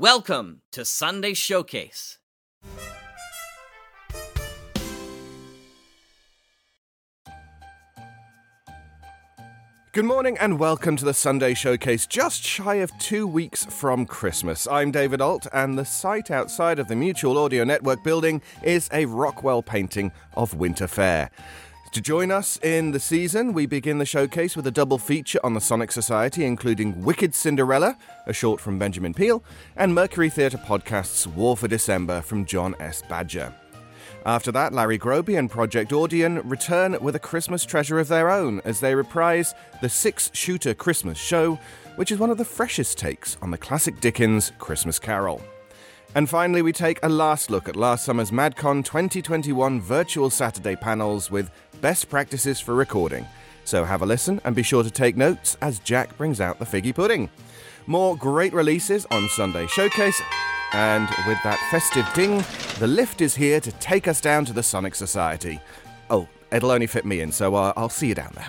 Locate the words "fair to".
20.86-22.00